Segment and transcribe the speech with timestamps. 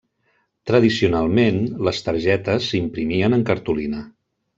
[0.69, 4.01] Tradicionalment, les targetes s'imprimien en cartolina.